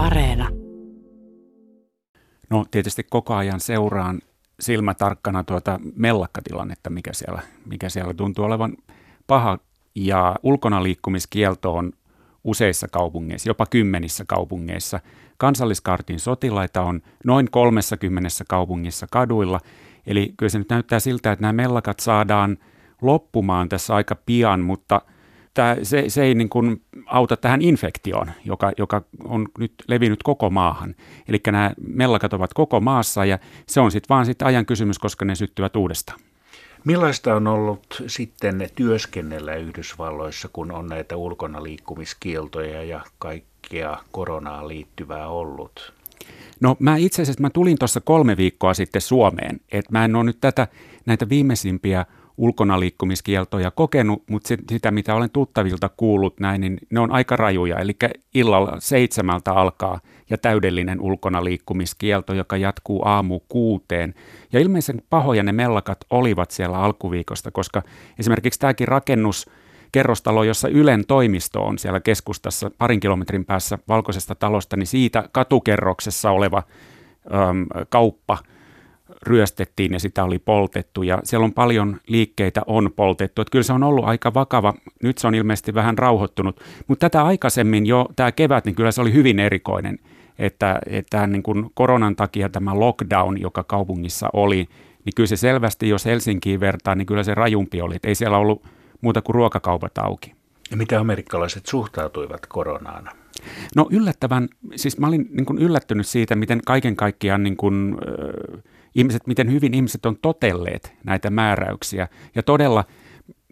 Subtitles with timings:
[0.00, 0.48] Areena.
[2.50, 4.20] No tietysti koko ajan seuraan
[4.60, 8.76] silmätarkkana tuota mellakkatilannetta, mikä siellä, mikä siellä tuntuu olevan
[9.26, 9.58] paha.
[9.94, 11.92] Ja ulkona liikkumiskielto on
[12.44, 15.00] useissa kaupungeissa, jopa kymmenissä kaupungeissa.
[15.38, 19.60] Kansalliskartin sotilaita on noin 30 kaupungissa kaduilla.
[20.06, 22.58] Eli kyllä se nyt näyttää siltä, että nämä mellakat saadaan
[23.02, 25.00] loppumaan tässä aika pian, mutta–
[25.54, 30.50] tämä, se, se ei niin kuin auta tähän infektioon, joka, joka on nyt levinnyt koko
[30.50, 30.94] maahan.
[31.28, 35.24] Eli nämä mellakat ovat koko maassa ja se on sitten vaan sit ajan kysymys, koska
[35.24, 36.20] ne syttyvät uudestaan.
[36.84, 45.28] Millaista on ollut sitten työskennellä Yhdysvalloissa, kun on näitä ulkona liikkumiskieltoja ja kaikkea koronaan liittyvää
[45.28, 45.92] ollut?
[46.60, 50.24] No mä itse asiassa mä tulin tuossa kolme viikkoa sitten Suomeen, että mä en ole
[50.24, 50.68] nyt tätä,
[51.06, 52.06] näitä viimeisimpiä
[52.40, 57.78] ulkonaliikkumiskieltoja kokenut, mutta sitä, mitä olen tuttavilta kuullut näin, niin ne on aika rajuja.
[57.78, 57.96] Eli
[58.34, 60.00] illalla seitsemältä alkaa
[60.30, 64.14] ja täydellinen ulkonaliikkumiskielto, joka jatkuu aamu kuuteen.
[64.52, 67.82] Ja ilmeisen pahoja ne mellakat olivat siellä alkuviikosta, koska
[68.18, 69.50] esimerkiksi tämäkin rakennus,
[69.92, 76.30] kerrostalo, jossa Ylen toimisto on siellä keskustassa parin kilometrin päässä valkoisesta talosta, niin siitä katukerroksessa
[76.30, 76.62] oleva
[77.34, 78.38] äm, kauppa–
[79.22, 83.42] ryöstettiin ja sitä oli poltettu ja siellä on paljon liikkeitä on poltettu.
[83.42, 87.24] Että kyllä se on ollut aika vakava, nyt se on ilmeisesti vähän rauhoittunut, mutta tätä
[87.24, 89.98] aikaisemmin jo tämä kevät, niin kyllä se oli hyvin erikoinen,
[90.38, 94.68] että, että niin kuin koronan takia tämä lockdown, joka kaupungissa oli,
[95.04, 98.38] niin kyllä se selvästi, jos Helsinkiin vertaa, niin kyllä se rajumpi oli, että ei siellä
[98.38, 98.62] ollut
[99.00, 100.34] muuta kuin ruokakaupat auki.
[100.70, 103.08] Ja miten amerikkalaiset suhtautuivat koronaan?
[103.76, 108.62] No yllättävän, siis mä olin niin kuin yllättynyt siitä, miten kaiken kaikkiaan niin kuin, äh,
[108.94, 112.08] ihmiset, miten hyvin ihmiset on totelleet näitä määräyksiä.
[112.34, 112.84] Ja todella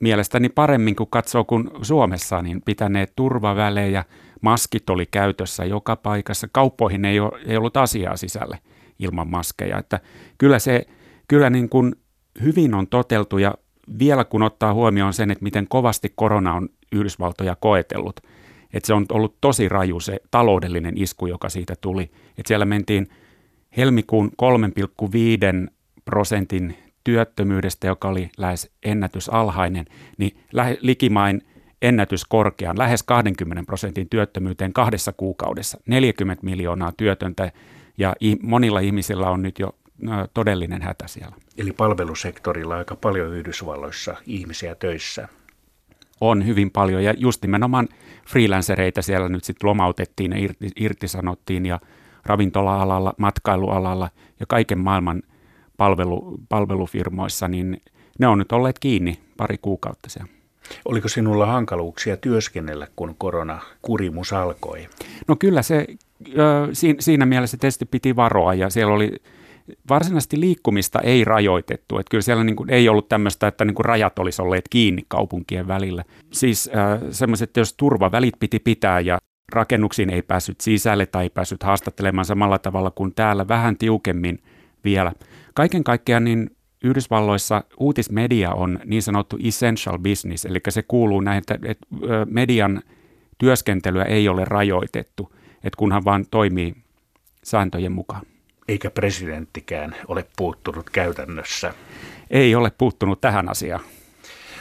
[0.00, 4.04] mielestäni paremmin kuin katsoo kuin Suomessa, niin pitäneet turvavälejä,
[4.40, 6.48] maskit oli käytössä joka paikassa.
[6.52, 8.58] Kauppoihin ei, ole, ei ollut asiaa sisälle
[8.98, 9.78] ilman maskeja.
[9.78, 10.00] Että
[10.38, 10.86] kyllä se
[11.28, 11.94] kyllä niin kuin
[12.42, 13.54] hyvin on toteltu ja
[13.98, 18.20] vielä kun ottaa huomioon sen, että miten kovasti korona on Yhdysvaltoja koetellut,
[18.72, 22.02] että se on ollut tosi raju se taloudellinen isku, joka siitä tuli.
[22.02, 23.08] Että siellä mentiin
[23.78, 24.30] helmikuun
[25.66, 25.70] 3,5
[26.04, 29.84] prosentin työttömyydestä, joka oli lähes ennätysalhainen,
[30.18, 31.42] niin lähe, likimain
[31.82, 35.80] ennätyskorkean, lähes 20 prosentin työttömyyteen kahdessa kuukaudessa.
[35.86, 37.52] 40 miljoonaa työtöntä
[37.98, 39.74] ja monilla ihmisillä on nyt jo
[40.34, 41.36] todellinen hätä siellä.
[41.58, 45.28] Eli palvelusektorilla aika paljon Yhdysvalloissa ihmisiä töissä.
[46.20, 47.88] On hyvin paljon ja just nimenomaan
[48.28, 51.80] freelancereita siellä nyt sitten lomautettiin ja irtisanottiin ja
[52.28, 55.22] ravintola-alalla, matkailualalla ja kaiken maailman
[55.76, 57.82] palvelu, palvelufirmoissa, niin
[58.18, 60.32] ne on nyt olleet kiinni pari kuukautta siellä.
[60.84, 64.88] Oliko sinulla hankaluuksia työskennellä, kun koronakurimus alkoi?
[65.28, 65.86] No kyllä se
[67.00, 69.12] siinä mielessä tietysti piti varoa ja siellä oli
[69.88, 71.98] varsinaisesti liikkumista ei rajoitettu.
[71.98, 75.04] Että kyllä siellä niin kuin ei ollut tämmöistä, että niin kuin rajat olisi olleet kiinni
[75.08, 76.04] kaupunkien välillä.
[76.32, 79.18] Siis äh, semmoiset, jos turvavälit piti pitää ja
[79.52, 84.42] rakennuksiin ei päässyt sisälle tai ei päässyt haastattelemaan samalla tavalla kuin täällä, vähän tiukemmin
[84.84, 85.12] vielä.
[85.54, 86.50] Kaiken kaikkiaan niin
[86.84, 91.86] Yhdysvalloissa uutismedia on niin sanottu essential business, eli se kuuluu näin, että, että
[92.26, 92.82] median
[93.38, 95.32] työskentelyä ei ole rajoitettu,
[95.64, 96.74] että kunhan vaan toimii
[97.44, 98.22] sääntöjen mukaan.
[98.68, 101.74] Eikä presidenttikään ole puuttunut käytännössä.
[102.30, 103.80] Ei ole puuttunut tähän asiaan.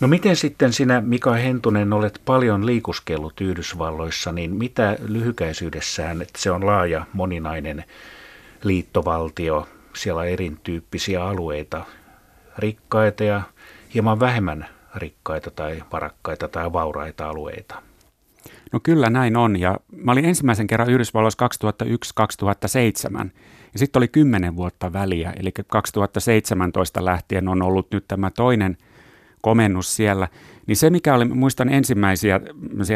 [0.00, 6.50] No miten sitten sinä, Mika Hentunen, olet paljon liikuskellut Yhdysvalloissa, niin mitä lyhykäisyydessään, että se
[6.50, 7.84] on laaja, moninainen
[8.64, 11.84] liittovaltio, siellä on erityyppisiä alueita,
[12.58, 13.42] rikkaita ja
[13.94, 17.82] hieman vähemmän rikkaita tai varakkaita tai vauraita alueita?
[18.72, 21.48] No kyllä näin on ja mä olin ensimmäisen kerran Yhdysvalloissa
[23.24, 23.28] 2001-2007
[23.72, 28.76] ja sitten oli kymmenen vuotta väliä, eli 2017 lähtien on ollut nyt tämä toinen–
[29.40, 30.28] komennus siellä,
[30.66, 32.40] niin se mikä oli, muistan ensimmäisiä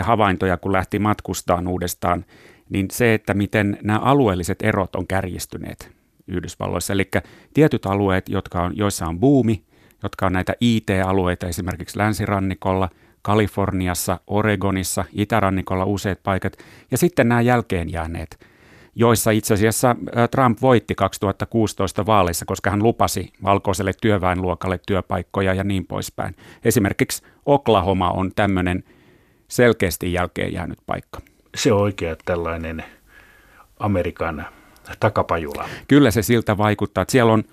[0.03, 2.25] havaintoja, kun lähti matkustaan uudestaan,
[2.71, 5.91] niin se, että miten nämä alueelliset erot on kärjistyneet
[6.29, 6.93] Yhdysvalloissa.
[6.93, 7.11] Eli
[7.55, 9.65] tietyt alueet, jotka on, joissa on buumi,
[10.03, 12.89] jotka on näitä IT-alueita esimerkiksi länsirannikolla,
[13.23, 16.57] Kaliforniassa, Oregonissa, itärannikolla useat paikat,
[16.91, 18.47] ja sitten nämä jälkeen jääneet
[18.95, 19.97] joissa itse asiassa
[20.31, 26.37] Trump voitti 2016 vaaleissa, koska hän lupasi valkoiselle työväenluokalle työpaikkoja ja niin poispäin.
[26.65, 28.85] Esimerkiksi Oklahoma on tämmöinen
[29.49, 31.21] selkeästi jälkeen jäänyt paikka.
[31.57, 32.85] Se on oikea tällainen
[33.79, 34.47] Amerikan
[35.01, 35.69] takapajula.
[35.89, 37.45] Kyllä se siltä vaikuttaa, että siellä on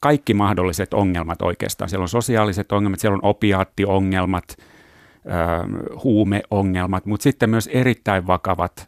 [0.00, 1.88] kaikki mahdolliset ongelmat oikeastaan.
[1.90, 4.56] Siellä on sosiaaliset ongelmat, siellä on opiaattiongelmat,
[6.04, 8.87] huumeongelmat, mutta sitten myös erittäin vakavat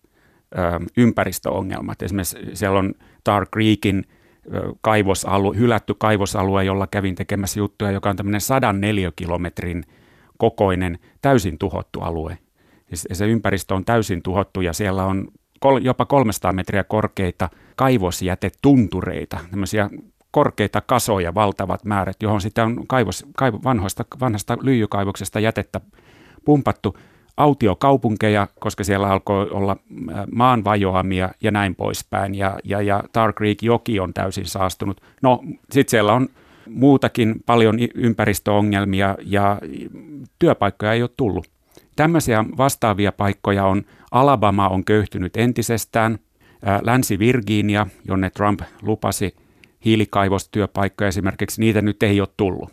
[0.96, 2.02] ympäristöongelmat.
[2.02, 2.94] Esimerkiksi siellä on
[3.24, 4.04] Tar Creekin
[4.80, 9.84] kaivosalue, hylätty kaivosalue, jolla kävin tekemässä juttuja, joka on tämmöinen 104 kilometrin
[10.38, 12.38] kokoinen, täysin tuhottu alue.
[13.10, 15.28] Ja se ympäristö on täysin tuhottu ja siellä on
[15.80, 19.90] jopa 300 metriä korkeita kaivosjätetuntureita, tämmöisiä
[20.30, 25.80] korkeita kasoja, valtavat määrät, johon sitä on kaivos, kaivo, vanhoista, vanhasta lyijykaivoksesta jätettä
[26.44, 26.96] pumpattu
[27.36, 29.76] autiokaupunkeja, koska siellä alkoi olla
[30.32, 32.34] maanvajoamia ja näin poispäin.
[32.34, 35.00] Ja, ja, ja Tar Creek joki on täysin saastunut.
[35.22, 35.40] No
[35.70, 36.28] sitten siellä on
[36.68, 39.58] muutakin paljon ympäristöongelmia ja
[40.38, 41.50] työpaikkoja ei ole tullut.
[41.96, 46.18] Tämmöisiä vastaavia paikkoja on, Alabama on köyhtynyt entisestään,
[46.82, 49.34] Länsi-Virginia, jonne Trump lupasi
[49.84, 52.72] hiilikaivostyöpaikkoja esimerkiksi, niitä nyt ei ole tullut.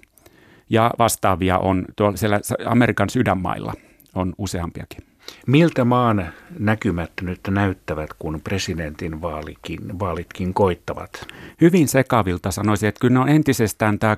[0.69, 3.74] Ja vastaavia on tuolla siellä Amerikan sydänmailla
[4.15, 5.04] on useampiakin.
[5.48, 6.27] Miltä maan
[6.59, 11.27] näkymät nyt näyttävät, kun presidentin vaalikin, vaalitkin koittavat?
[11.62, 14.18] Hyvin sekavilta sanoisin, että kyllä on entisestään tämä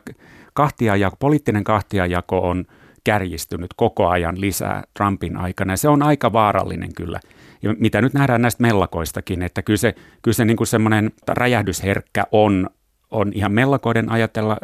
[0.53, 2.65] kahtiajako, poliittinen kahtiajako on
[3.03, 5.73] kärjistynyt koko ajan lisää Trumpin aikana.
[5.73, 7.19] Ja se on aika vaarallinen kyllä.
[7.61, 12.23] Ja mitä nyt nähdään näistä mellakoistakin, että kyllä se, kyllä se niin kuin semmoinen räjähdysherkkä
[12.31, 12.69] on,
[13.11, 14.57] on ihan mellakoiden ajatella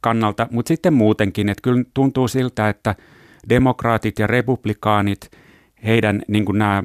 [0.00, 2.94] kannalta, mutta sitten muutenkin, että kyllä tuntuu siltä, että
[3.48, 5.30] demokraatit ja republikaanit,
[5.84, 6.82] heidän niin kuin nämä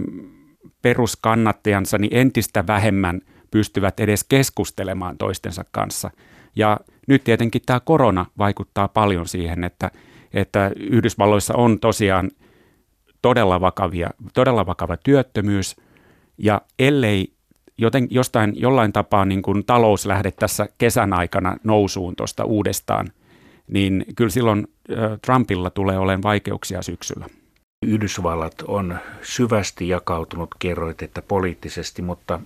[0.81, 3.21] peruskannattajansa, niin entistä vähemmän
[3.51, 6.12] pystyvät edes keskustelemaan toistensa kanssa.
[6.56, 9.92] Ja nyt tietenkin tämä korona vaikuttaa paljon siihen, että,
[10.33, 12.31] että Yhdysvalloissa on tosiaan
[13.21, 15.75] todella, vakavia, todella vakava työttömyys,
[16.38, 17.33] ja ellei
[17.77, 23.12] joten, jostain jollain tapaa niin kuin talous lähde tässä kesän aikana nousuun tuosta uudestaan,
[23.68, 24.68] niin kyllä silloin
[25.25, 27.25] Trumpilla tulee olemaan vaikeuksia syksyllä.
[27.86, 32.40] Yhdysvallat on syvästi jakautunut, kerroit, että poliittisesti, mutta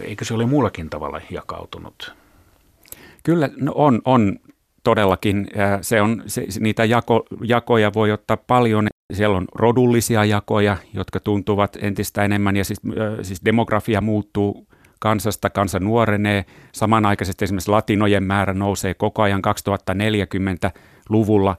[0.00, 2.14] eikö se ole muullakin tavalla jakautunut?
[3.22, 4.38] Kyllä no on, on
[4.84, 5.48] todellakin.
[5.82, 8.86] Se on, se, niitä jako, jakoja voi ottaa paljon.
[9.12, 12.80] Siellä on rodullisia jakoja, jotka tuntuvat entistä enemmän ja siis,
[13.22, 14.66] siis demografia muuttuu
[15.00, 16.44] kansasta, kansa nuorenee.
[16.72, 19.42] Samanaikaisesti esimerkiksi latinojen määrä nousee koko ajan
[19.90, 21.56] 2040-luvulla.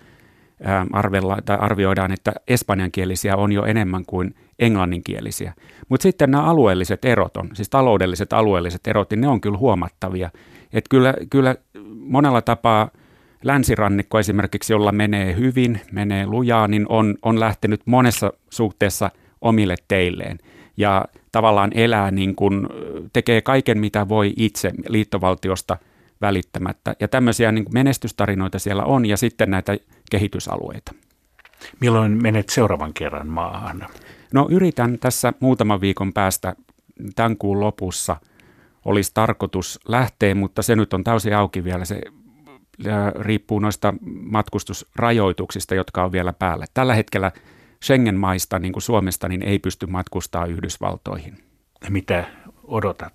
[0.93, 5.53] Arvella, tai arvioidaan, että espanjankielisiä on jo enemmän kuin englanninkielisiä.
[5.89, 10.29] Mutta sitten nämä alueelliset erot on, siis taloudelliset alueelliset erot, niin ne on kyllä huomattavia.
[10.73, 11.55] Että kyllä, kyllä
[11.95, 12.89] monella tapaa
[13.43, 19.11] länsirannikko esimerkiksi, jolla menee hyvin, menee lujaa, niin on, on lähtenyt monessa suhteessa
[19.41, 20.37] omille teilleen.
[20.77, 22.67] Ja tavallaan elää niin kuin,
[23.13, 25.77] tekee kaiken mitä voi itse liittovaltiosta
[26.21, 26.95] välittämättä.
[26.99, 29.77] Ja tämmöisiä niin kuin menestystarinoita siellä on ja sitten näitä
[30.11, 30.93] kehitysalueita.
[31.81, 33.87] Milloin menet seuraavan kerran maahan?
[34.33, 36.55] No yritän tässä muutaman viikon päästä
[37.15, 38.15] tämän kuun lopussa
[38.85, 41.85] olisi tarkoitus lähteä, mutta se nyt on täysin auki vielä.
[41.85, 42.01] Se
[43.19, 46.65] riippuu noista matkustusrajoituksista, jotka on vielä päällä.
[46.73, 47.31] Tällä hetkellä
[47.85, 51.37] Schengen-maista, niin kuin Suomesta, niin ei pysty matkustaa Yhdysvaltoihin.
[51.89, 52.25] Mitä
[52.63, 53.13] odotat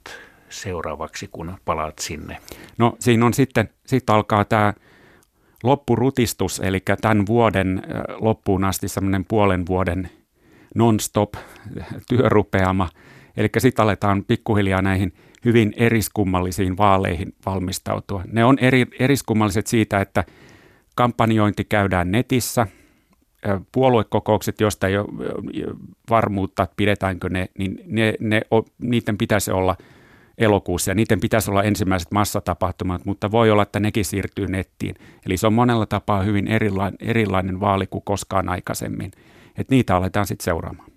[0.48, 2.38] seuraavaksi, kun palaat sinne?
[2.78, 4.74] No siinä on sitten, sitten alkaa tämä
[5.62, 7.82] loppurutistus, eli tämän vuoden
[8.20, 10.10] loppuun asti semmoinen puolen vuoden
[10.74, 11.34] non-stop
[12.08, 12.88] työrupeama.
[13.36, 15.12] Eli sitten aletaan pikkuhiljaa näihin
[15.44, 18.24] hyvin eriskummallisiin vaaleihin valmistautua.
[18.32, 20.24] Ne on eri, eriskummalliset siitä, että
[20.94, 22.66] kampanjointi käydään netissä–
[23.72, 25.08] puoluekokoukset, joista ei ole
[26.10, 28.40] varmuutta, pidetäänkö ne, niin ne, ne,
[28.78, 29.76] niiden pitäisi olla
[30.38, 34.94] elokuussa ja niiden pitäisi olla ensimmäiset massatapahtumat, mutta voi olla, että nekin siirtyy nettiin.
[35.26, 39.10] Eli se on monella tapaa hyvin erilainen, erilainen vaali kuin koskaan aikaisemmin.
[39.56, 40.89] Et niitä aletaan sitten seuraamaan.